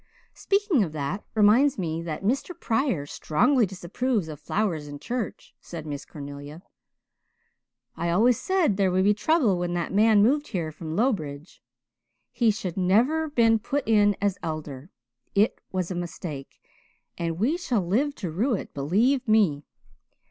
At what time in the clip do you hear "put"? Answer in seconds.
13.59-13.87